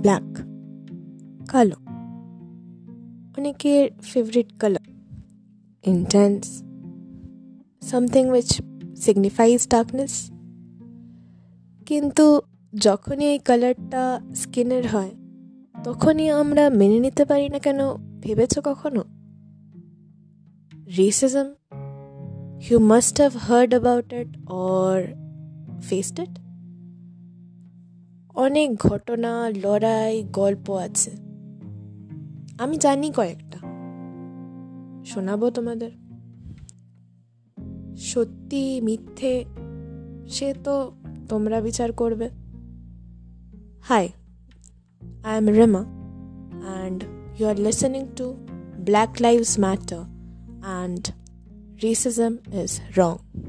[0.00, 0.28] Black
[1.48, 1.78] কালো
[3.38, 4.88] অনেকের favourite colour
[5.84, 6.42] intense
[7.82, 8.50] something which
[8.96, 10.14] signifies darkness
[11.86, 12.26] কিন্তু
[12.72, 15.12] যখনই এই কালারটা স্কিনের হয়
[15.84, 17.80] তখনই আমরা মেনে নিতে পারি না কেন
[18.20, 19.02] ভেবেছ কখনো
[20.96, 21.48] racism
[22.70, 24.96] you must have heard about it or
[25.82, 26.32] faced it
[28.35, 31.11] অনেক ঘটনা, লড়াই, গল্প আছে।
[32.59, 33.57] আমি জানি কয়েকটা।
[35.05, 35.91] শোনাবো তোমাদের?
[37.97, 39.45] সত্যি, মিথ্যে,
[40.29, 40.91] সে তো
[41.29, 42.29] তোমরা বিচার করবে।
[43.81, 44.09] Hi
[45.23, 47.03] I am Rema and
[47.39, 48.33] you are listening to
[48.79, 51.11] Black Lives Matter and
[51.83, 53.40] racism is wrong.